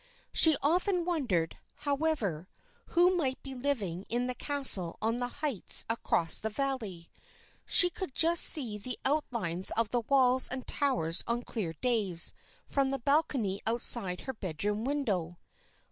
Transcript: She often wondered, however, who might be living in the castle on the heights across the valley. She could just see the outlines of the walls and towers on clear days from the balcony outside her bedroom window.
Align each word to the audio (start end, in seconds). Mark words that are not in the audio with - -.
She 0.33 0.57
often 0.63 1.05
wondered, 1.05 1.57
however, 1.75 2.47
who 2.87 3.15
might 3.15 3.39
be 3.43 3.53
living 3.53 4.07
in 4.09 4.25
the 4.25 4.33
castle 4.33 4.97
on 4.99 5.19
the 5.19 5.27
heights 5.27 5.85
across 5.87 6.39
the 6.39 6.49
valley. 6.49 7.11
She 7.67 7.91
could 7.91 8.15
just 8.15 8.43
see 8.43 8.79
the 8.79 8.97
outlines 9.05 9.69
of 9.77 9.89
the 9.89 10.01
walls 10.01 10.47
and 10.49 10.65
towers 10.65 11.23
on 11.27 11.43
clear 11.43 11.73
days 11.73 12.33
from 12.65 12.89
the 12.89 12.97
balcony 12.97 13.61
outside 13.67 14.21
her 14.21 14.33
bedroom 14.33 14.85
window. 14.85 15.37